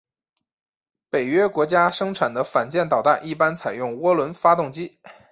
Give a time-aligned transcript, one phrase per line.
[1.11, 4.97] 北约国家生产的反舰导弹一般采用涡轮发动机。